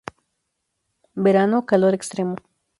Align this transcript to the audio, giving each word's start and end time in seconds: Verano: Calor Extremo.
Verano: 1.25 1.57
Calor 1.69 1.93
Extremo. 1.93 2.35